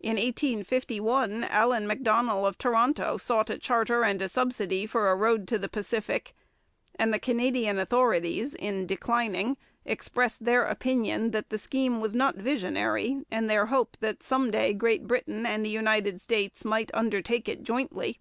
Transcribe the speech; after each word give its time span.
In 0.00 0.16
1851 0.16 1.44
Allan 1.44 1.86
Macdonnell 1.86 2.44
of 2.44 2.58
Toronto 2.58 3.16
sought 3.18 3.50
a 3.50 3.56
charter 3.56 4.02
and 4.02 4.20
a 4.20 4.28
subsidy 4.28 4.84
for 4.84 5.08
a 5.08 5.14
road 5.14 5.46
to 5.46 5.60
the 5.60 5.68
Pacific, 5.68 6.34
and 6.96 7.14
the 7.14 7.20
Canadian 7.20 7.78
authorities, 7.78 8.54
in 8.56 8.84
declining, 8.84 9.56
expressed 9.84 10.44
their 10.44 10.64
opinion 10.64 11.30
that 11.30 11.50
the 11.50 11.56
scheme 11.58 12.00
was 12.00 12.16
not 12.16 12.34
visionary 12.34 13.22
and 13.30 13.48
their 13.48 13.66
hope 13.66 13.96
that 14.00 14.24
some 14.24 14.50
day 14.50 14.72
Great 14.72 15.06
Britain 15.06 15.46
and 15.46 15.64
the 15.64 15.70
United 15.70 16.20
States 16.20 16.64
might 16.64 16.90
undertake 16.92 17.48
it 17.48 17.62
jointly. 17.62 18.18